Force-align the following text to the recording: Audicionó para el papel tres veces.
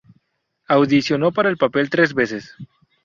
Audicionó 0.67 1.31
para 1.31 1.49
el 1.49 1.57
papel 1.57 1.91
tres 1.91 2.15
veces. 2.15 2.55